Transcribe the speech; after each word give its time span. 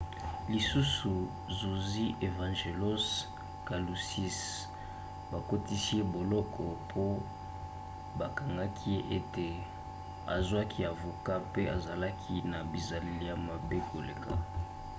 lisusu 0.51 1.11
zuzi 1.57 2.05
evangelos 2.29 3.05
kalousis 3.67 4.39
bakotisi 5.31 5.91
ye 5.99 6.03
boloko 6.13 6.63
po 6.91 7.03
bakangaki 8.19 8.87
ye 8.95 8.99
ete 9.17 9.47
azwaki 10.35 10.79
avoka 10.91 11.31
mpe 11.47 11.61
azalaki 11.75 12.35
na 12.51 12.59
bizaleli 12.71 13.25
ya 13.31 13.35
mabe 13.47 13.77
koleka 13.89 14.31